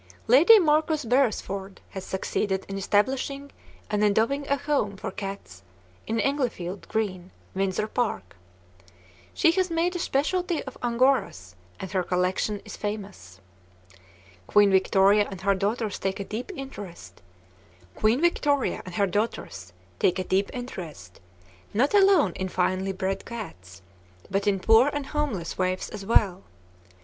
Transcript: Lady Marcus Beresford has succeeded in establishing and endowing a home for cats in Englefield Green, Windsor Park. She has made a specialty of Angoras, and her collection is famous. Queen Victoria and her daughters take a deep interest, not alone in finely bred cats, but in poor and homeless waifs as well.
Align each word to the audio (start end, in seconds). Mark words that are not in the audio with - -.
Lady 0.25 0.57
Marcus 0.57 1.05
Beresford 1.05 1.79
has 1.91 2.03
succeeded 2.03 2.65
in 2.67 2.75
establishing 2.75 3.51
and 3.87 4.03
endowing 4.03 4.47
a 4.47 4.55
home 4.57 4.97
for 4.97 5.11
cats 5.11 5.61
in 6.07 6.19
Englefield 6.19 6.87
Green, 6.87 7.29
Windsor 7.53 7.85
Park. 7.85 8.35
She 9.35 9.51
has 9.51 9.69
made 9.69 9.95
a 9.95 9.99
specialty 9.99 10.63
of 10.63 10.75
Angoras, 10.81 11.53
and 11.79 11.91
her 11.91 12.01
collection 12.01 12.63
is 12.65 12.75
famous. 12.75 13.39
Queen 14.47 14.71
Victoria 14.71 15.27
and 15.29 15.41
her 15.41 15.53
daughters 15.53 15.99
take 15.99 16.19
a 16.19 16.23
deep 16.23 16.51
interest, 16.55 17.21
not 18.03 18.39
alone 21.93 22.33
in 22.35 22.49
finely 22.49 22.91
bred 22.91 23.23
cats, 23.25 23.83
but 24.31 24.47
in 24.47 24.59
poor 24.59 24.89
and 24.91 25.05
homeless 25.05 25.59
waifs 25.59 25.89
as 25.89 26.07
well. 26.07 26.41